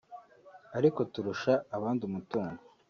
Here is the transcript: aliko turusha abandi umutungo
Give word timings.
aliko 0.75 1.01
turusha 1.13 1.53
abandi 1.75 2.01
umutungo 2.09 2.61